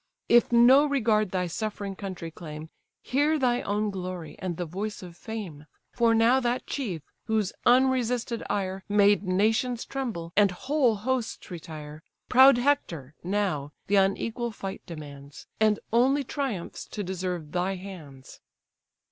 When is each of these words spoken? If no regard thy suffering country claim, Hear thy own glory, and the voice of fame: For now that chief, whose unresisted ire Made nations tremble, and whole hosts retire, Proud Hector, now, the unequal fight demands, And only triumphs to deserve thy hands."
If 0.29 0.51
no 0.51 0.83
regard 0.87 1.29
thy 1.29 1.45
suffering 1.45 1.95
country 1.95 2.31
claim, 2.31 2.71
Hear 3.03 3.37
thy 3.37 3.61
own 3.61 3.91
glory, 3.91 4.35
and 4.39 4.57
the 4.57 4.65
voice 4.65 5.03
of 5.03 5.15
fame: 5.15 5.67
For 5.93 6.15
now 6.15 6.39
that 6.39 6.65
chief, 6.65 7.03
whose 7.27 7.53
unresisted 7.67 8.41
ire 8.49 8.83
Made 8.89 9.21
nations 9.21 9.85
tremble, 9.85 10.33
and 10.35 10.49
whole 10.49 10.95
hosts 10.95 11.51
retire, 11.51 12.01
Proud 12.29 12.57
Hector, 12.57 13.13
now, 13.23 13.73
the 13.85 13.97
unequal 13.97 14.49
fight 14.49 14.81
demands, 14.87 15.45
And 15.59 15.79
only 15.93 16.23
triumphs 16.23 16.87
to 16.87 17.03
deserve 17.03 17.51
thy 17.51 17.75
hands." 17.75 18.39